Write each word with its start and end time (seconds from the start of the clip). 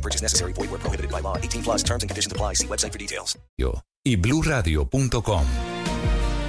No 0.00 0.02
purchase 0.02 0.22
necessary. 0.22 0.54
Void 0.54 0.70
where 0.70 0.80
prohibited 0.80 1.10
by 1.10 1.20
law. 1.20 1.36
18 1.36 1.62
plus 1.62 1.84
terms 1.84 2.02
and 2.02 2.08
conditions 2.08 2.32
apply. 2.32 2.54
See 2.54 2.66
website 2.66 2.92
for 2.92 2.98
details. 2.98 3.38
y 4.02 4.16
bluradio.com. 4.16 5.44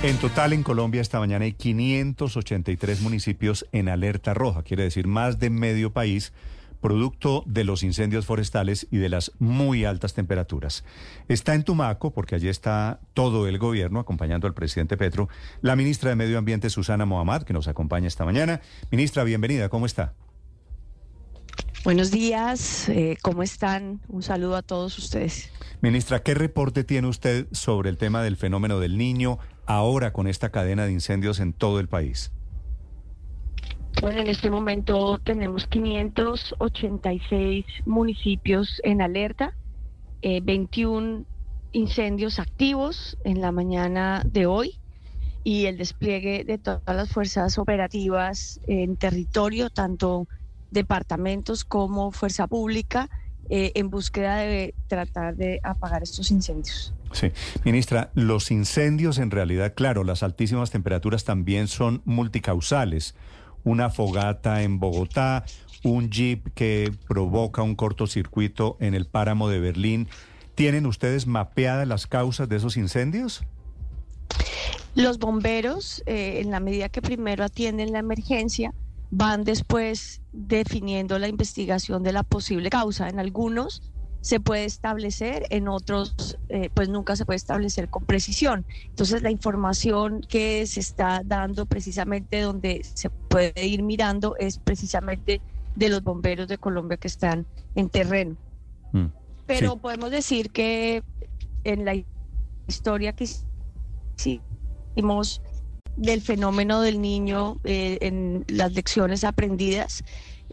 En 0.03 0.17
total 0.17 0.53
en 0.53 0.63
Colombia 0.63 1.01
esta 1.01 1.19
mañana 1.19 1.43
hay 1.43 1.51
583 1.51 3.01
municipios 3.01 3.67
en 3.73 3.89
alerta 3.89 4.33
roja, 4.33 4.63
quiere 4.63 4.83
decir 4.83 5.05
más 5.05 5.37
de 5.37 5.49
medio 5.49 5.91
país, 5.91 6.31
producto 6.79 7.43
de 7.45 7.65
los 7.65 7.83
incendios 7.83 8.25
forestales 8.25 8.87
y 8.89 8.97
de 8.97 9.09
las 9.09 9.33
muy 9.37 9.83
altas 9.83 10.13
temperaturas. 10.13 10.85
Está 11.27 11.53
en 11.53 11.63
Tumaco, 11.63 12.11
porque 12.11 12.35
allí 12.35 12.47
está 12.47 13.01
todo 13.13 13.47
el 13.47 13.59
gobierno 13.59 13.99
acompañando 13.99 14.47
al 14.47 14.53
presidente 14.53 14.97
Petro, 14.97 15.27
la 15.61 15.75
ministra 15.75 16.09
de 16.09 16.15
Medio 16.15 16.37
Ambiente 16.37 16.69
Susana 16.69 17.05
Mohamed, 17.05 17.43
que 17.43 17.53
nos 17.53 17.67
acompaña 17.67 18.07
esta 18.07 18.25
mañana. 18.25 18.61
Ministra, 18.91 19.23
bienvenida, 19.25 19.67
¿cómo 19.69 19.85
está? 19.85 20.15
Buenos 21.83 22.11
días, 22.11 22.89
eh, 22.89 23.17
¿cómo 23.23 23.41
están? 23.41 24.01
Un 24.07 24.21
saludo 24.21 24.55
a 24.55 24.61
todos 24.61 24.99
ustedes. 24.99 25.51
Ministra, 25.81 26.21
¿qué 26.21 26.35
reporte 26.35 26.83
tiene 26.83 27.07
usted 27.07 27.47
sobre 27.51 27.89
el 27.89 27.97
tema 27.97 28.21
del 28.21 28.37
fenómeno 28.37 28.79
del 28.79 28.99
niño 28.99 29.39
ahora 29.65 30.13
con 30.13 30.27
esta 30.27 30.51
cadena 30.51 30.85
de 30.85 30.91
incendios 30.91 31.39
en 31.39 31.53
todo 31.53 31.79
el 31.79 31.87
país? 31.87 32.31
Bueno, 33.99 34.21
en 34.21 34.27
este 34.27 34.51
momento 34.51 35.17
tenemos 35.23 35.65
586 35.65 37.65
municipios 37.87 38.79
en 38.83 39.01
alerta, 39.01 39.57
eh, 40.21 40.39
21 40.43 41.25
incendios 41.71 42.37
activos 42.37 43.17
en 43.23 43.41
la 43.41 43.51
mañana 43.51 44.21
de 44.23 44.45
hoy 44.45 44.77
y 45.43 45.65
el 45.65 45.79
despliegue 45.79 46.43
de 46.43 46.59
todas 46.59 46.95
las 46.95 47.11
fuerzas 47.11 47.57
operativas 47.57 48.61
en 48.67 48.97
territorio, 48.97 49.71
tanto 49.71 50.27
departamentos 50.71 51.63
como 51.63 52.11
fuerza 52.11 52.47
pública, 52.47 53.09
eh, 53.49 53.73
en 53.75 53.89
búsqueda 53.89 54.37
de 54.37 54.73
tratar 54.87 55.35
de 55.35 55.59
apagar 55.63 56.03
estos 56.03 56.31
incendios. 56.31 56.93
Sí, 57.11 57.31
ministra, 57.65 58.11
los 58.13 58.49
incendios 58.49 59.17
en 59.17 59.29
realidad, 59.31 59.73
claro, 59.75 60.05
las 60.05 60.23
altísimas 60.23 60.71
temperaturas 60.71 61.25
también 61.25 61.67
son 61.67 62.01
multicausales. 62.05 63.15
Una 63.63 63.89
fogata 63.89 64.63
en 64.63 64.79
Bogotá, 64.79 65.43
un 65.83 66.09
jeep 66.09 66.53
que 66.53 66.93
provoca 67.07 67.61
un 67.61 67.75
cortocircuito 67.75 68.77
en 68.79 68.93
el 68.93 69.05
páramo 69.05 69.49
de 69.49 69.59
Berlín. 69.59 70.07
¿Tienen 70.55 70.85
ustedes 70.85 71.27
mapeadas 71.27 71.87
las 71.87 72.07
causas 72.07 72.47
de 72.47 72.55
esos 72.55 72.77
incendios? 72.77 73.43
Los 74.95 75.19
bomberos, 75.19 76.03
eh, 76.05 76.39
en 76.41 76.51
la 76.51 76.59
medida 76.59 76.89
que 76.89 77.01
primero 77.01 77.43
atienden 77.43 77.91
la 77.91 77.99
emergencia, 77.99 78.73
van 79.11 79.43
después 79.43 80.21
definiendo 80.31 81.19
la 81.19 81.27
investigación 81.27 82.01
de 82.01 82.13
la 82.13 82.23
posible 82.23 82.69
causa. 82.69 83.09
En 83.09 83.19
algunos 83.19 83.83
se 84.21 84.39
puede 84.39 84.65
establecer, 84.65 85.45
en 85.49 85.67
otros 85.67 86.37
eh, 86.47 86.69
pues 86.73 86.89
nunca 86.89 87.15
se 87.15 87.25
puede 87.25 87.37
establecer 87.37 87.89
con 87.89 88.05
precisión. 88.05 88.65
Entonces 88.85 89.21
la 89.21 89.31
información 89.31 90.21
que 90.21 90.65
se 90.65 90.79
está 90.79 91.21
dando 91.25 91.65
precisamente 91.65 92.39
donde 92.39 92.83
se 92.83 93.09
puede 93.09 93.65
ir 93.65 93.83
mirando 93.83 94.35
es 94.37 94.59
precisamente 94.59 95.41
de 95.75 95.89
los 95.89 96.03
bomberos 96.03 96.47
de 96.47 96.57
Colombia 96.57 96.97
que 96.97 97.07
están 97.07 97.45
en 97.75 97.89
terreno. 97.89 98.37
Mm, 98.93 99.07
Pero 99.45 99.73
sí. 99.73 99.79
podemos 99.81 100.11
decir 100.11 100.51
que 100.51 101.03
en 101.63 101.83
la 101.83 101.95
historia 102.67 103.13
que 103.13 103.27
hicimos 104.95 105.41
del 105.97 106.21
fenómeno 106.21 106.81
del 106.81 107.01
niño 107.01 107.59
eh, 107.63 107.97
en 108.01 108.45
las 108.47 108.73
lecciones 108.73 109.23
aprendidas, 109.23 110.03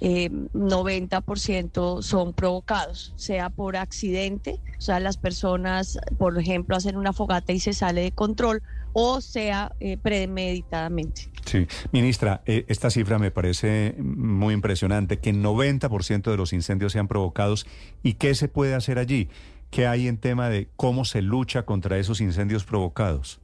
eh, 0.00 0.30
90% 0.30 2.02
son 2.02 2.32
provocados, 2.32 3.12
sea 3.16 3.50
por 3.50 3.76
accidente, 3.76 4.60
o 4.78 4.80
sea, 4.80 5.00
las 5.00 5.16
personas, 5.16 5.98
por 6.18 6.38
ejemplo, 6.38 6.76
hacen 6.76 6.96
una 6.96 7.12
fogata 7.12 7.52
y 7.52 7.58
se 7.58 7.72
sale 7.72 8.02
de 8.02 8.12
control, 8.12 8.62
o 8.92 9.20
sea, 9.20 9.72
eh, 9.80 9.96
premeditadamente. 9.96 11.28
Sí, 11.44 11.66
ministra, 11.90 12.42
eh, 12.46 12.64
esta 12.68 12.90
cifra 12.90 13.18
me 13.18 13.32
parece 13.32 13.96
muy 13.98 14.54
impresionante, 14.54 15.18
que 15.18 15.32
90% 15.32 16.30
de 16.30 16.36
los 16.36 16.52
incendios 16.52 16.92
sean 16.92 17.08
provocados. 17.08 17.66
¿Y 18.02 18.14
qué 18.14 18.36
se 18.36 18.48
puede 18.48 18.74
hacer 18.74 18.98
allí? 18.98 19.28
¿Qué 19.70 19.88
hay 19.88 20.06
en 20.06 20.18
tema 20.18 20.48
de 20.48 20.68
cómo 20.76 21.04
se 21.04 21.22
lucha 21.22 21.64
contra 21.64 21.98
esos 21.98 22.20
incendios 22.20 22.64
provocados? 22.64 23.40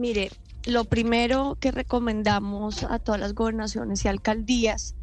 Mire, 0.00 0.30
lo 0.64 0.86
primero 0.86 1.58
que 1.60 1.72
recomendamos 1.72 2.84
a 2.84 2.98
todas 2.98 3.20
las 3.20 3.34
gobernaciones 3.34 4.02
y 4.02 4.08
alcaldías 4.08 4.94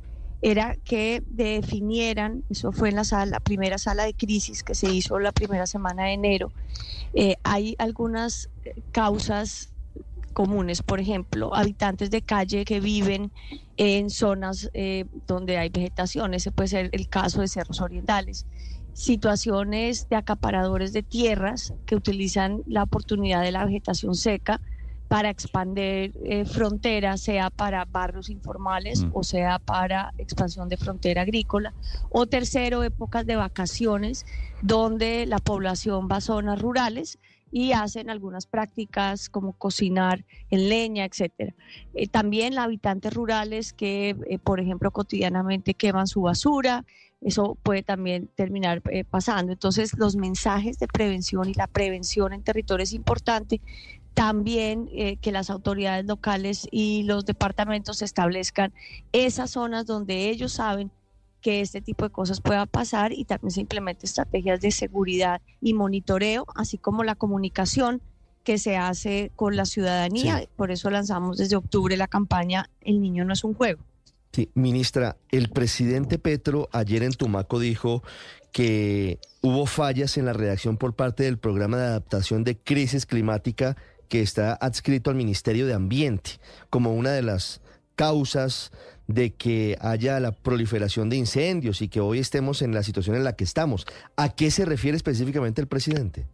era 0.41 0.75
que 0.83 1.21
definieran, 1.27 2.43
eso 2.49 2.71
fue 2.71 2.89
en 2.89 2.95
la 2.95 3.03
sala, 3.03 3.27
la 3.27 3.39
primera 3.39 3.77
sala 3.77 4.05
de 4.05 4.15
crisis 4.15 4.63
que 4.63 4.73
se 4.73 4.91
hizo 4.91 5.19
la 5.19 5.31
primera 5.31 5.67
semana 5.67 6.05
de 6.05 6.13
enero, 6.13 6.51
eh, 7.13 7.35
hay 7.43 7.75
algunas 7.77 8.49
eh, 8.65 8.73
causas 8.91 9.69
comunes, 10.33 10.81
por 10.81 10.99
ejemplo, 10.99 11.53
habitantes 11.53 12.09
de 12.09 12.23
calle 12.23 12.65
que 12.65 12.79
viven 12.79 13.31
en 13.77 14.09
zonas 14.09 14.67
eh, 14.73 15.05
donde 15.27 15.59
hay 15.59 15.69
vegetación, 15.69 16.33
ese 16.33 16.51
puede 16.51 16.69
ser 16.69 16.89
el 16.91 17.07
caso 17.07 17.41
de 17.41 17.49
cerros 17.49 17.81
orientales, 17.81 18.47
situaciones 18.93 20.09
de 20.09 20.15
acaparadores 20.15 20.91
de 20.91 21.03
tierras 21.03 21.75
que 21.85 21.95
utilizan 21.95 22.63
la 22.65 22.81
oportunidad 22.81 23.43
de 23.43 23.51
la 23.51 23.63
vegetación 23.63 24.15
seca 24.15 24.59
para 25.07 25.29
expandir 25.29 26.13
eh, 26.23 26.45
fronteras, 26.45 27.21
sea 27.21 27.49
para 27.49 27.85
barrios 27.85 28.29
informales 28.29 29.03
Mm. 29.03 29.11
o 29.13 29.23
sea 29.23 29.59
para 29.59 30.13
expansión 30.17 30.69
de 30.69 30.77
frontera 30.77 31.21
agrícola. 31.21 31.73
O 32.09 32.25
tercero, 32.25 32.83
épocas 32.83 33.25
de 33.25 33.35
vacaciones, 33.35 34.25
donde 34.61 35.25
la 35.25 35.39
población 35.39 36.07
va 36.11 36.17
a 36.17 36.21
zonas 36.21 36.61
rurales 36.61 37.19
y 37.51 37.71
hacen 37.71 38.09
algunas 38.09 38.45
prácticas 38.45 39.29
como 39.29 39.53
cocinar 39.53 40.25
en 40.49 40.67
leña, 40.69 41.05
etcétera. 41.05 41.53
Eh, 41.93 42.07
también 42.07 42.57
habitantes 42.59 43.13
rurales 43.13 43.71
que, 43.73 44.15
eh, 44.29 44.39
por 44.39 44.59
ejemplo, 44.59 44.91
cotidianamente 44.91 45.73
queman 45.73 46.07
su 46.07 46.21
basura, 46.23 46.83
eso 47.21 47.57
puede 47.63 47.83
también 47.83 48.29
terminar 48.35 48.81
eh, 48.91 49.03
pasando. 49.03 49.51
Entonces, 49.53 49.97
los 49.97 50.15
mensajes 50.15 50.77
de 50.77 50.87
prevención 50.87 51.49
y 51.49 51.53
la 51.53 51.67
prevención 51.67 52.33
en 52.33 52.43
territorio 52.43 52.83
es 52.83 52.93
importante. 52.93 53.61
También 54.17 54.89
eh, 54.93 55.17
que 55.17 55.31
las 55.31 55.51
autoridades 55.51 56.03
locales 56.03 56.67
y 56.71 57.03
los 57.03 57.27
departamentos 57.27 58.01
establezcan 58.01 58.73
esas 59.11 59.51
zonas 59.51 59.85
donde 59.85 60.31
ellos 60.31 60.53
saben 60.53 60.89
que 61.39 61.61
este 61.61 61.81
tipo 61.81 62.03
de 62.03 62.09
cosas 62.09 62.41
pueda 62.41 62.65
pasar 62.65 63.13
y 63.13 63.25
también 63.25 63.51
se 63.51 63.61
implementen 63.61 64.05
estrategias 64.05 64.59
de 64.59 64.71
seguridad 64.71 65.39
y 65.61 65.75
monitoreo, 65.75 66.47
así 66.55 66.79
como 66.79 67.03
la 67.03 67.13
comunicación 67.13 68.01
que 68.43 68.57
se 68.57 68.75
hace 68.75 69.31
con 69.35 69.55
la 69.55 69.65
ciudadanía. 69.65 70.39
Sí. 70.39 70.49
Por 70.55 70.71
eso 70.71 70.89
lanzamos 70.89 71.37
desde 71.37 71.55
octubre 71.55 71.95
la 71.95 72.07
campaña 72.07 72.71
El 72.81 72.99
niño 72.99 73.23
no 73.23 73.33
es 73.33 73.43
un 73.43 73.53
juego. 73.53 73.83
Sí, 74.31 74.49
ministra, 74.55 75.17
el 75.29 75.49
presidente 75.49 76.17
Petro 76.17 76.69
ayer 76.71 77.03
en 77.03 77.13
Tumaco 77.13 77.59
dijo 77.59 78.01
que 78.51 79.19
hubo 79.41 79.67
fallas 79.67 80.17
en 80.17 80.25
la 80.25 80.33
redacción 80.33 80.77
por 80.77 80.95
parte 80.95 81.21
del 81.21 81.37
programa 81.37 81.77
de 81.77 81.83
adaptación 81.83 82.43
de 82.43 82.57
crisis 82.57 83.05
climática 83.05 83.77
que 84.07 84.21
está 84.21 84.53
adscrito 84.53 85.09
al 85.09 85.15
Ministerio 85.15 85.67
de 85.67 85.73
Ambiente 85.73 86.31
como 86.69 86.93
una 86.93 87.11
de 87.11 87.21
las 87.21 87.61
causas 87.95 88.71
de 89.07 89.33
que 89.33 89.77
haya 89.79 90.19
la 90.19 90.31
proliferación 90.31 91.09
de 91.09 91.17
incendios 91.17 91.81
y 91.81 91.87
que 91.87 92.01
hoy 92.01 92.19
estemos 92.19 92.61
en 92.61 92.73
la 92.73 92.83
situación 92.83 93.15
en 93.15 93.23
la 93.23 93.35
que 93.35 93.43
estamos. 93.43 93.85
¿A 94.15 94.29
qué 94.29 94.51
se 94.51 94.65
refiere 94.65 94.97
específicamente 94.97 95.61
el 95.61 95.67
presidente? 95.67 96.25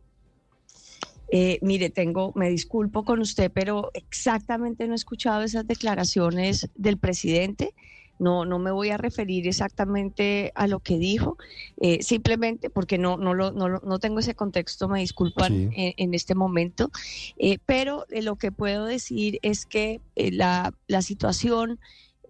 Eh, 1.32 1.58
mire, 1.62 1.90
tengo, 1.90 2.32
me 2.36 2.50
disculpo 2.50 3.04
con 3.04 3.20
usted, 3.20 3.52
pero 3.52 3.90
exactamente 3.94 4.86
no 4.86 4.94
he 4.94 4.96
escuchado 4.96 5.42
esas 5.42 5.66
declaraciones 5.66 6.70
del 6.76 6.98
presidente. 6.98 7.74
No, 8.20 8.46
no 8.46 8.60
me 8.60 8.72
voy 8.72 8.90
a 8.90 8.98
referir 8.98 9.48
exactamente 9.48 10.52
a 10.56 10.68
lo 10.68 10.80
que 10.80 10.98
dijo, 10.98 11.38
eh, 11.82 12.04
simplemente 12.04 12.70
porque 12.70 12.98
no, 12.98 13.18
no, 13.18 13.34
lo, 13.34 13.52
no, 13.52 13.68
no 13.68 14.00
tengo 14.00 14.20
ese 14.20 14.36
contexto, 14.36 14.88
me 14.88 15.00
disculpan 15.00 15.52
Sí. 15.54 15.70
en, 15.76 15.94
en 15.98 16.14
este 16.14 16.36
momento. 16.36 16.90
Eh, 17.38 17.58
pero 17.66 18.06
eh, 18.10 18.22
lo 18.22 18.36
que 18.36 18.52
puedo 18.52 18.86
decir 18.86 19.40
es 19.42 19.66
que 19.66 20.00
la, 20.16 20.74
la 20.88 21.02
situación 21.02 21.80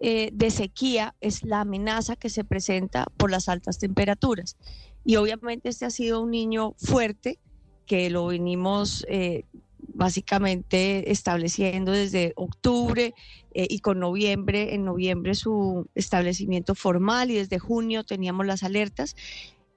eh, 0.00 0.30
de 0.32 0.50
sequía 0.50 1.14
es 1.20 1.44
la 1.44 1.60
amenaza 1.60 2.16
que 2.16 2.28
se 2.28 2.44
presenta 2.44 3.06
por 3.16 3.30
las 3.30 3.48
altas 3.48 3.78
temperaturas. 3.78 4.56
Y 5.04 5.16
obviamente 5.16 5.68
este 5.68 5.84
ha 5.84 5.90
sido 5.90 6.22
un 6.22 6.30
niño 6.30 6.74
fuerte 6.78 7.38
que 7.86 8.10
lo 8.10 8.26
venimos 8.26 9.04
eh, 9.08 9.44
básicamente 9.94 11.10
estableciendo 11.10 11.92
desde 11.92 12.32
octubre 12.36 13.14
eh, 13.52 13.66
y 13.70 13.78
con 13.78 14.00
noviembre, 14.00 14.74
en 14.74 14.84
noviembre 14.84 15.34
su 15.34 15.88
establecimiento 15.94 16.74
formal 16.74 17.30
y 17.30 17.34
desde 17.34 17.58
junio 17.58 18.04
teníamos 18.04 18.46
las 18.46 18.62
alertas. 18.62 19.16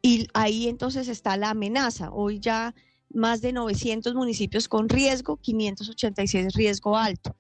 Y 0.02 0.28
ahí 0.34 0.68
entonces 0.68 1.08
está 1.08 1.38
la 1.38 1.52
amenaza. 1.52 2.12
Hoy 2.12 2.40
ya 2.40 2.76
más 3.14 3.42
de 3.42 3.54
900 3.54 4.16
municipios 4.16 4.68
con 4.68 4.90
riesgo, 4.90 5.38
586 5.38 6.54
riesgo 6.54 6.98
alto. 6.98 7.36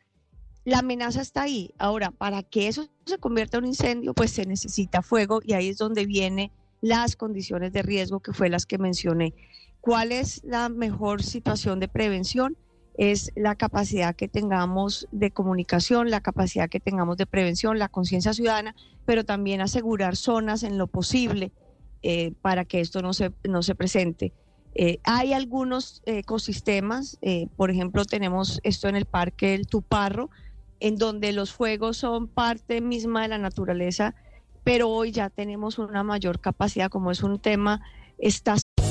La 0.63 0.79
amenaza 0.79 1.21
está 1.21 1.43
ahí. 1.43 1.73
Ahora, 1.77 2.11
para 2.11 2.43
que 2.43 2.67
eso 2.67 2.87
se 3.05 3.17
convierta 3.17 3.57
en 3.57 3.63
un 3.63 3.69
incendio, 3.69 4.13
pues 4.13 4.31
se 4.31 4.45
necesita 4.45 5.01
fuego 5.01 5.39
y 5.43 5.53
ahí 5.53 5.69
es 5.69 5.77
donde 5.77 6.05
vienen 6.05 6.51
las 6.81 7.15
condiciones 7.15 7.73
de 7.73 7.81
riesgo 7.81 8.19
que 8.19 8.33
fue 8.33 8.49
las 8.49 8.65
que 8.65 8.77
mencioné. 8.77 9.33
¿Cuál 9.81 10.11
es 10.11 10.43
la 10.43 10.69
mejor 10.69 11.23
situación 11.23 11.79
de 11.79 11.87
prevención? 11.87 12.57
Es 12.97 13.31
la 13.35 13.55
capacidad 13.55 14.15
que 14.15 14.27
tengamos 14.27 15.07
de 15.11 15.31
comunicación, 15.31 16.09
la 16.09 16.21
capacidad 16.21 16.69
que 16.69 16.79
tengamos 16.79 17.17
de 17.17 17.25
prevención, 17.25 17.79
la 17.79 17.89
conciencia 17.89 18.33
ciudadana, 18.33 18.75
pero 19.05 19.23
también 19.23 19.61
asegurar 19.61 20.15
zonas 20.15 20.63
en 20.63 20.77
lo 20.77 20.87
posible 20.87 21.51
eh, 22.03 22.33
para 22.41 22.65
que 22.65 22.79
esto 22.79 23.01
no 23.01 23.13
se, 23.13 23.31
no 23.47 23.63
se 23.63 23.75
presente. 23.75 24.33
Eh, 24.79 24.99
hay 25.03 25.33
algunos 25.33 26.03
ecosistemas, 26.05 27.17
eh, 27.21 27.47
por 27.55 27.71
ejemplo, 27.71 28.05
tenemos 28.05 28.59
esto 28.63 28.87
en 28.87 28.95
el 28.95 29.05
Parque 29.05 29.51
del 29.51 29.65
Tuparro, 29.65 30.29
en 30.79 30.97
donde 30.97 31.33
los 31.33 31.51
fuegos 31.51 31.97
son 31.97 32.27
parte 32.27 32.79
misma 32.81 33.23
de 33.23 33.29
la 33.29 33.37
naturaleza, 33.39 34.13
pero 34.63 34.89
hoy 34.89 35.11
ya 35.11 35.31
tenemos 35.31 35.79
una 35.79 36.03
mayor 36.03 36.39
capacidad, 36.39 36.91
como 36.91 37.09
es 37.09 37.23
un 37.23 37.39
tema 37.39 37.81
estacional. 38.19 38.66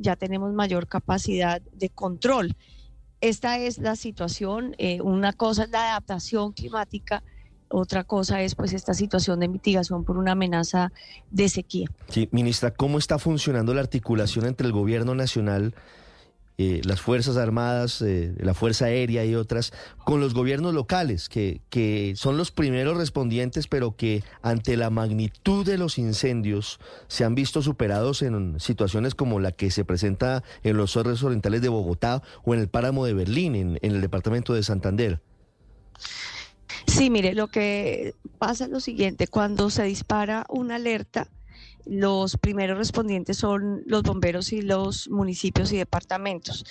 Ya 0.00 0.16
tenemos 0.16 0.52
mayor 0.52 0.86
capacidad 0.86 1.60
de 1.60 1.90
control. 1.90 2.56
Esta 3.20 3.58
es 3.58 3.78
la 3.78 3.96
situación. 3.96 4.74
Eh, 4.78 5.00
una 5.00 5.32
cosa 5.32 5.64
es 5.64 5.70
la 5.70 5.90
adaptación 5.90 6.52
climática 6.52 7.22
otra 7.68 8.04
cosa 8.04 8.40
es 8.40 8.54
pues 8.54 8.72
esta 8.72 8.94
situación 8.94 9.40
de 9.40 9.48
mitigación 9.48 10.04
por 10.04 10.16
una 10.16 10.32
amenaza 10.32 10.92
de 11.30 11.48
sequía. 11.48 11.88
Sí, 12.08 12.28
ministra, 12.30 12.70
¿cómo 12.70 12.98
está 12.98 13.18
funcionando 13.18 13.74
la 13.74 13.80
articulación 13.80 14.46
entre 14.46 14.66
el 14.66 14.72
gobierno 14.72 15.14
nacional, 15.14 15.74
eh, 16.56 16.80
las 16.84 17.00
Fuerzas 17.00 17.36
Armadas, 17.36 18.00
eh, 18.02 18.32
la 18.38 18.54
Fuerza 18.54 18.86
Aérea 18.86 19.24
y 19.24 19.34
otras, 19.34 19.72
con 20.04 20.20
los 20.20 20.34
gobiernos 20.34 20.72
locales, 20.72 21.28
que, 21.28 21.60
que 21.68 22.14
son 22.16 22.36
los 22.36 22.52
primeros 22.52 22.96
respondientes, 22.96 23.66
pero 23.66 23.96
que 23.96 24.22
ante 24.40 24.76
la 24.76 24.90
magnitud 24.90 25.66
de 25.66 25.78
los 25.78 25.98
incendios 25.98 26.78
se 27.08 27.24
han 27.24 27.34
visto 27.34 27.62
superados 27.62 28.22
en 28.22 28.60
situaciones 28.60 29.14
como 29.14 29.40
la 29.40 29.52
que 29.52 29.70
se 29.70 29.84
presenta 29.84 30.44
en 30.62 30.76
los 30.76 30.92
cerros 30.92 31.22
orientales 31.24 31.60
de 31.60 31.68
Bogotá 31.68 32.22
o 32.44 32.54
en 32.54 32.60
el 32.60 32.68
páramo 32.68 33.04
de 33.04 33.14
Berlín, 33.14 33.54
en, 33.56 33.78
en 33.82 33.92
el 33.92 34.00
departamento 34.00 34.54
de 34.54 34.62
Santander? 34.62 35.20
Sí, 36.86 37.10
mire, 37.10 37.34
lo 37.34 37.48
que 37.48 38.14
pasa 38.38 38.64
es 38.64 38.70
lo 38.70 38.80
siguiente, 38.80 39.26
cuando 39.26 39.70
se 39.70 39.82
dispara 39.84 40.46
una 40.48 40.76
alerta, 40.76 41.28
los 41.86 42.36
primeros 42.36 42.78
respondientes 42.78 43.36
son 43.36 43.82
los 43.86 44.02
bomberos 44.02 44.52
y 44.52 44.62
los 44.62 45.08
municipios 45.08 45.72
y 45.72 45.76
departamentos. 45.76 46.64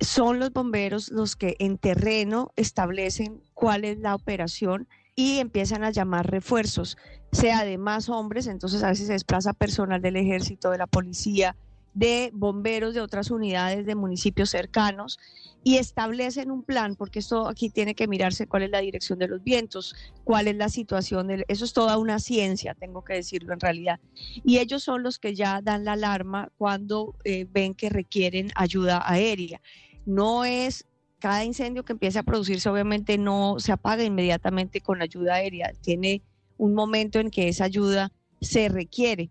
Son 0.00 0.38
los 0.38 0.52
bomberos 0.52 1.10
los 1.10 1.36
que 1.36 1.56
en 1.58 1.78
terreno 1.78 2.52
establecen 2.56 3.42
cuál 3.54 3.84
es 3.84 3.98
la 3.98 4.14
operación 4.14 4.88
y 5.14 5.38
empiezan 5.38 5.84
a 5.84 5.90
llamar 5.90 6.30
refuerzos, 6.30 6.96
sea 7.32 7.64
de 7.64 7.78
más 7.78 8.08
hombres, 8.08 8.46
entonces 8.46 8.82
a 8.82 8.88
veces 8.88 9.08
se 9.08 9.12
desplaza 9.12 9.52
personal 9.52 10.00
del 10.00 10.16
ejército, 10.16 10.70
de 10.70 10.78
la 10.78 10.86
policía, 10.86 11.56
de 11.94 12.30
bomberos 12.32 12.94
de 12.94 13.00
otras 13.00 13.30
unidades 13.30 13.84
de 13.86 13.94
municipios 13.94 14.50
cercanos 14.50 15.18
y 15.62 15.76
establecen 15.76 16.50
un 16.50 16.62
plan, 16.62 16.96
porque 16.96 17.18
esto 17.18 17.46
aquí 17.46 17.68
tiene 17.68 17.94
que 17.94 18.08
mirarse 18.08 18.46
cuál 18.46 18.62
es 18.62 18.70
la 18.70 18.80
dirección 18.80 19.18
de 19.18 19.28
los 19.28 19.42
vientos, 19.42 19.94
cuál 20.24 20.48
es 20.48 20.56
la 20.56 20.68
situación, 20.68 21.26
de, 21.26 21.44
eso 21.48 21.64
es 21.64 21.72
toda 21.72 21.98
una 21.98 22.18
ciencia, 22.18 22.74
tengo 22.74 23.04
que 23.04 23.14
decirlo 23.14 23.52
en 23.52 23.60
realidad. 23.60 24.00
Y 24.44 24.58
ellos 24.58 24.82
son 24.82 25.02
los 25.02 25.18
que 25.18 25.34
ya 25.34 25.60
dan 25.62 25.84
la 25.84 25.92
alarma 25.92 26.50
cuando 26.56 27.14
eh, 27.24 27.46
ven 27.50 27.74
que 27.74 27.90
requieren 27.90 28.50
ayuda 28.54 29.02
aérea. 29.04 29.60
No 30.06 30.44
es 30.44 30.86
cada 31.18 31.44
incendio 31.44 31.84
que 31.84 31.92
empiece 31.92 32.18
a 32.18 32.22
producirse, 32.22 32.68
obviamente 32.70 33.18
no 33.18 33.56
se 33.58 33.72
apaga 33.72 34.02
inmediatamente 34.02 34.80
con 34.80 35.02
ayuda 35.02 35.34
aérea, 35.34 35.72
tiene 35.82 36.22
un 36.56 36.74
momento 36.74 37.20
en 37.20 37.30
que 37.30 37.48
esa 37.48 37.64
ayuda 37.64 38.12
se 38.40 38.68
requiere. 38.68 39.30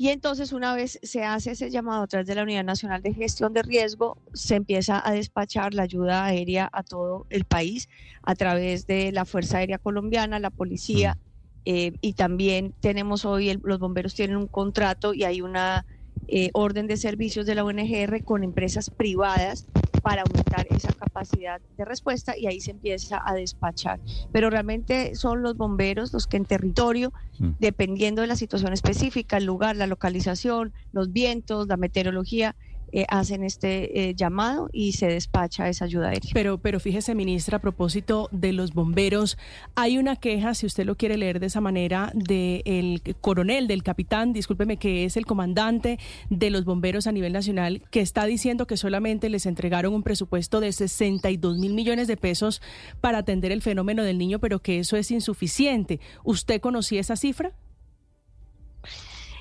Y 0.00 0.10
entonces 0.10 0.52
una 0.52 0.74
vez 0.76 1.00
se 1.02 1.24
hace 1.24 1.50
ese 1.50 1.70
llamado 1.70 2.04
a 2.04 2.06
través 2.06 2.28
de 2.28 2.36
la 2.36 2.44
Unidad 2.44 2.62
Nacional 2.62 3.02
de 3.02 3.12
Gestión 3.12 3.52
de 3.52 3.62
Riesgo, 3.62 4.16
se 4.32 4.54
empieza 4.54 5.02
a 5.04 5.10
despachar 5.10 5.74
la 5.74 5.82
ayuda 5.82 6.24
aérea 6.24 6.70
a 6.72 6.84
todo 6.84 7.26
el 7.30 7.44
país 7.44 7.88
a 8.22 8.36
través 8.36 8.86
de 8.86 9.10
la 9.10 9.24
Fuerza 9.24 9.58
Aérea 9.58 9.78
Colombiana, 9.78 10.38
la 10.38 10.50
policía, 10.50 11.14
mm. 11.14 11.60
eh, 11.64 11.92
y 12.00 12.12
también 12.12 12.74
tenemos 12.78 13.24
hoy, 13.24 13.58
los 13.60 13.80
bomberos 13.80 14.14
tienen 14.14 14.36
un 14.36 14.46
contrato 14.46 15.14
y 15.14 15.24
hay 15.24 15.40
una 15.40 15.84
eh, 16.28 16.50
orden 16.52 16.86
de 16.86 16.96
servicios 16.96 17.44
de 17.44 17.56
la 17.56 17.64
UNGR 17.64 18.22
con 18.22 18.44
empresas 18.44 18.90
privadas 18.90 19.66
para 20.08 20.22
aumentar 20.22 20.66
esa 20.70 20.90
capacidad 20.94 21.60
de 21.76 21.84
respuesta 21.84 22.34
y 22.34 22.46
ahí 22.46 22.62
se 22.62 22.70
empieza 22.70 23.20
a 23.22 23.34
despachar. 23.34 24.00
Pero 24.32 24.48
realmente 24.48 25.14
son 25.16 25.42
los 25.42 25.54
bomberos 25.54 26.14
los 26.14 26.26
que 26.26 26.38
en 26.38 26.46
territorio, 26.46 27.12
mm. 27.38 27.50
dependiendo 27.58 28.22
de 28.22 28.28
la 28.28 28.36
situación 28.36 28.72
específica, 28.72 29.36
el 29.36 29.44
lugar, 29.44 29.76
la 29.76 29.86
localización, 29.86 30.72
los 30.92 31.12
vientos, 31.12 31.68
la 31.68 31.76
meteorología, 31.76 32.56
eh, 32.92 33.04
hacen 33.08 33.44
este 33.44 34.08
eh, 34.08 34.14
llamado 34.14 34.68
y 34.72 34.92
se 34.92 35.06
despacha 35.08 35.68
esa 35.68 35.84
ayuda 35.84 36.08
aérea. 36.08 36.30
Pero, 36.32 36.58
pero 36.58 36.80
fíjese, 36.80 37.14
ministra, 37.14 37.58
a 37.58 37.60
propósito 37.60 38.28
de 38.32 38.52
los 38.52 38.72
bomberos, 38.72 39.38
hay 39.74 39.98
una 39.98 40.16
queja, 40.16 40.54
si 40.54 40.66
usted 40.66 40.84
lo 40.84 40.96
quiere 40.96 41.16
leer 41.16 41.40
de 41.40 41.46
esa 41.46 41.60
manera, 41.60 42.12
del 42.14 43.02
coronel, 43.20 43.66
del 43.66 43.82
capitán, 43.82 44.32
discúlpeme, 44.32 44.76
que 44.76 45.04
es 45.04 45.16
el 45.16 45.26
comandante 45.26 45.98
de 46.30 46.50
los 46.50 46.64
bomberos 46.64 47.06
a 47.06 47.12
nivel 47.12 47.32
nacional, 47.32 47.82
que 47.90 48.00
está 48.00 48.24
diciendo 48.24 48.66
que 48.66 48.76
solamente 48.76 49.28
les 49.28 49.46
entregaron 49.46 49.94
un 49.94 50.02
presupuesto 50.02 50.60
de 50.60 50.72
62 50.72 51.58
mil 51.58 51.74
millones 51.74 52.08
de 52.08 52.16
pesos 52.16 52.62
para 53.00 53.18
atender 53.18 53.52
el 53.52 53.62
fenómeno 53.62 54.02
del 54.02 54.18
niño, 54.18 54.38
pero 54.38 54.60
que 54.60 54.78
eso 54.78 54.96
es 54.96 55.10
insuficiente. 55.10 56.00
¿Usted 56.24 56.60
conocía 56.60 57.00
esa 57.00 57.16
cifra? 57.16 57.52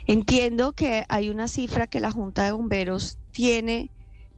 Entiendo 0.07 0.71
que 0.71 1.03
hay 1.09 1.29
una 1.29 1.49
cifra 1.49 1.85
que 1.85 1.99
la 1.99 2.11
Junta 2.11 2.45
de 2.45 2.53
Bomberos 2.53 3.17
tiene 3.31 3.91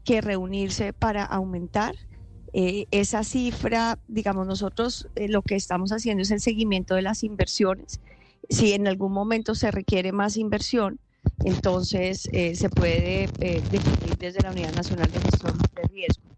que 0.04 0.20
reunirse 0.20 0.94
para 0.94 1.24
aumentar. 1.24 1.94
Eh, 2.54 2.88
esa 2.90 3.24
cifra, 3.24 4.00
digamos, 4.08 4.48
nosotros 4.48 5.08
eh, 5.16 5.28
lo 5.28 5.44
que 5.44 5.56
estamos 5.56 5.92
haciendo 5.92 6.24
es 6.24 6.32
el 6.32 6.42
seguimiento 6.42 6.96
de 6.96 7.04
las 7.04 7.24
inversiones. 7.24 8.00
Si 8.50 8.74
en 8.74 8.88
algún 8.88 9.12
momento 9.12 9.54
se 9.54 9.70
requiere 9.70 10.12
más 10.12 10.38
inversión, 10.38 11.00
entonces 11.46 12.28
eh, 12.32 12.56
se 12.56 12.70
puede 12.70 13.28
definir 13.70 14.18
desde 14.18 14.42
la 14.42 14.50
Unidad 14.50 14.74
Nacional 14.74 15.12
de 15.12 15.20
Gestión 15.20 15.56
de 15.76 15.88
Riesgo 15.88 16.30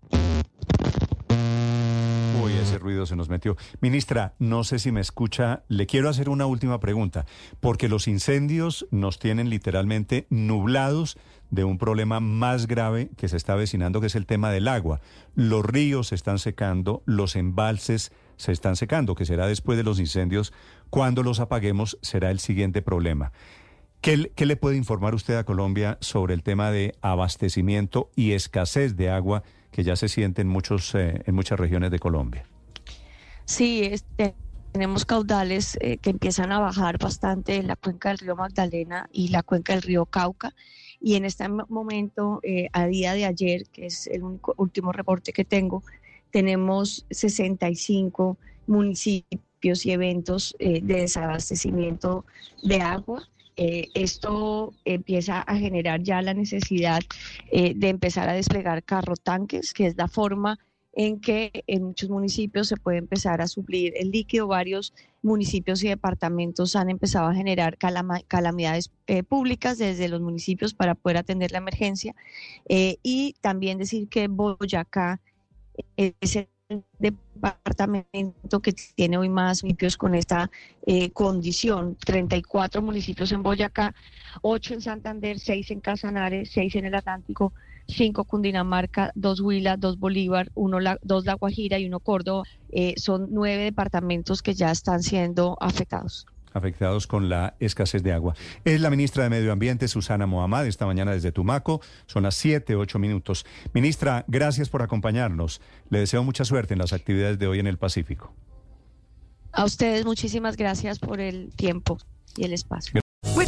ruido 2.82 3.06
se 3.06 3.16
nos 3.16 3.30
metió. 3.30 3.56
Ministra, 3.80 4.34
no 4.40 4.64
sé 4.66 4.80
si 4.80 4.92
me 4.92 5.00
escucha, 5.00 5.64
le 5.70 5.86
quiero 5.86 6.10
hacer 6.10 6.28
una 6.28 6.46
última 6.46 6.80
pregunta, 6.80 7.26
porque 7.62 7.88
los 7.88 8.08
incendios 8.08 8.88
nos 8.92 9.20
tienen 9.20 9.50
literalmente 9.50 10.28
nublados 10.30 11.18
de 11.52 11.64
un 11.64 11.78
problema 11.78 12.20
más 12.20 12.66
grave 12.66 13.12
que 13.18 13.28
se 13.28 13.38
está 13.38 13.54
avecinando, 13.54 14.02
que 14.02 14.08
es 14.08 14.16
el 14.16 14.26
tema 14.26 14.52
del 14.52 14.68
agua. 14.68 15.02
Los 15.36 15.64
ríos 15.66 16.08
se 16.08 16.16
están 16.16 16.40
secando, 16.40 17.04
los 17.06 17.36
embalses 17.36 18.12
se 18.38 18.52
están 18.52 18.76
secando, 18.76 19.16
que 19.16 19.26
será 19.26 19.46
después 19.48 19.78
de 19.78 19.84
los 19.84 20.00
incendios. 20.00 20.54
Cuando 20.90 21.24
los 21.24 21.40
apaguemos 21.40 22.00
será 22.02 22.32
el 22.32 22.40
siguiente 22.40 22.82
problema. 22.82 23.32
¿Qué, 24.00 24.32
¿Qué, 24.36 24.48
le 24.48 24.56
puede 24.56 24.78
informar 24.78 25.14
usted 25.14 25.36
a 25.36 25.44
Colombia 25.44 25.98
sobre 26.02 26.34
el 26.34 26.42
tema 26.42 26.72
de 26.72 26.96
abastecimiento 27.02 28.10
y 28.16 28.32
escasez 28.32 28.96
de 28.96 29.12
agua 29.12 29.44
que 29.72 29.84
ya 29.84 29.96
se 29.96 30.10
siente 30.10 30.42
en, 30.42 30.48
muchos, 30.48 30.96
eh, 30.96 31.22
en 31.26 31.36
muchas 31.36 31.60
regiones 31.60 31.92
de 31.92 32.00
Colombia? 32.00 32.46
Sí, 33.52 33.84
este, 33.84 34.34
tenemos 34.72 35.04
caudales 35.04 35.78
eh, 35.82 35.98
que 35.98 36.12
empiezan 36.12 36.54
a 36.54 36.60
bajar 36.60 36.98
bastante 36.98 37.58
en 37.58 37.68
la 37.68 37.76
cuenca 37.76 38.08
del 38.08 38.20
río 38.20 38.38
Magdalena 38.38 39.10
y 39.12 39.28
la 39.28 39.44
cuenca 39.44 39.74
del 39.74 39.82
río 39.82 40.06
Cauca. 40.06 40.56
y 41.02 41.16
en 41.16 41.26
este 41.26 41.50
momento, 41.50 42.40
eh, 42.44 42.70
a 42.72 42.86
día 42.88 43.12
de 43.14 43.26
ayer, 43.26 43.68
que 43.68 43.88
es 43.88 44.08
el 44.08 44.24
único, 44.24 44.54
último 44.56 44.94
reporte 44.94 45.34
que 45.34 45.44
tengo, 45.44 45.84
tenemos 46.30 47.06
65 47.10 48.38
municipios 48.68 49.86
y 49.86 49.92
eventos 49.92 50.56
eh, 50.58 50.80
de 50.82 51.02
desabastecimiento 51.02 52.24
de 52.64 52.80
agua. 52.82 53.28
Esto 53.58 54.74
empieza 54.86 55.42
a 55.42 55.58
generar 55.58 56.02
ya 56.02 56.22
la 56.22 56.34
necesidad 56.34 57.02
de 57.52 57.90
empezar 57.90 58.28
a 58.28 58.34
desplegar 58.34 58.82
carro 58.82 59.16
tanques, 59.18 59.74
que 59.74 59.86
es 59.86 59.98
la 59.98 60.08
forma 60.08 60.58
en 60.94 61.20
que 61.22 61.64
en 61.68 61.84
muchos 61.84 62.10
municipios 62.10 62.68
se 62.68 62.78
puede 62.78 62.98
empezar 62.98 63.42
a 63.42 63.48
suplir 63.48 63.94
el 63.98 64.12
líquido. 64.12 64.48
Varios 64.48 64.94
municipios 65.22 65.84
y 65.84 65.88
departamentos 65.88 66.76
han 66.76 66.90
empezado 66.90 67.28
a 67.28 67.36
generar 67.36 67.78
calamidades 67.78 68.92
eh, 69.08 69.24
públicas 69.24 69.78
desde 69.78 70.10
los 70.10 70.22
municipios 70.22 70.74
para 70.74 70.96
poder 70.96 71.18
atender 71.18 71.52
la 71.52 71.60
emergencia. 71.60 72.16
Eh, 72.68 72.98
y 73.04 73.36
también 73.42 73.78
decir 73.78 74.10
que 74.10 74.28
Boyacá 74.28 75.22
es 75.96 76.36
el 76.36 76.48
departamento 77.00 78.62
que 78.62 78.74
tiene 78.96 79.18
hoy 79.18 79.30
más 79.30 79.64
municipios 79.64 79.98
con 79.98 80.16
esta 80.16 80.50
eh, 80.86 81.12
condición. 81.12 81.96
34 82.06 82.82
municipios 82.82 83.32
en 83.32 83.44
Boyacá, 83.44 83.94
8 84.42 84.76
en 84.76 84.82
Santander, 84.82 85.40
6 85.40 85.72
en 85.72 85.80
Casanares, 85.82 86.52
6 86.52 86.76
en 86.76 86.86
el 86.86 86.96
Atlántico, 86.96 87.54
cinco 87.92 88.24
Cundinamarca, 88.24 89.12
dos 89.16 89.40
Huila, 89.40 89.78
dos 89.78 90.00
Bolívar, 90.00 90.52
uno 90.56 90.80
la, 90.80 90.98
dos 91.02 91.26
La 91.26 91.36
Guajira 91.36 91.80
y 91.80 91.86
uno 91.86 92.00
Córdoba. 92.00 92.44
Eh, 92.72 92.94
son 92.98 93.28
nueve 93.32 93.64
departamentos 93.64 94.42
que 94.42 94.54
ya 94.54 94.72
están 94.72 95.04
siendo 95.04 95.58
afectados 95.60 96.26
afectados 96.54 97.08
con 97.08 97.30
la 97.30 97.56
escasez 97.60 98.04
de 98.04 98.12
agua. 98.12 98.36
Es 98.66 98.82
la 98.82 98.90
ministra 98.90 99.24
de 99.24 99.30
Medio 99.30 99.52
Ambiente, 99.52 99.88
Susana 99.88 100.26
Mohamed, 100.26 100.66
esta 100.66 100.86
mañana 100.86 101.12
desde 101.12 101.32
Tumaco. 101.32 101.82
Son 102.08 102.24
las 102.24 102.36
siete, 102.36 102.76
ocho 102.76 103.00
minutos. 103.00 103.46
Ministra, 103.74 104.26
gracias 104.28 104.70
por 104.70 104.82
acompañarnos. 104.82 105.62
Le 105.90 106.00
deseo 106.00 106.24
mucha 106.24 106.46
suerte 106.46 106.74
en 106.74 106.80
las 106.80 106.94
actividades 106.94 107.40
de 107.40 107.48
hoy 107.48 107.60
en 107.60 107.68
el 107.68 107.78
Pacífico. 107.78 108.34
A 109.54 109.66
ustedes 109.66 110.06
muchísimas 110.06 110.56
gracias 110.56 111.00
por 111.00 111.20
el 111.20 111.54
tiempo 111.56 111.98
y 112.38 112.46
el 112.46 112.54
espacio. 112.54 113.01